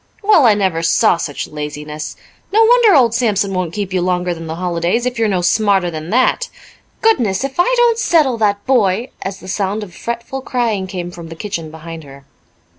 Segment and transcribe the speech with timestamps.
[0.23, 2.15] "Well, I never saw such laziness!
[2.51, 5.91] No wonder old Sampson won't keep you longer than the holidays if you're no smarter
[5.91, 6.49] than that.
[7.01, 11.27] Goodness, if I don't settle that boy!" as the sound of fretful crying came from
[11.29, 12.25] the kitchen behind her.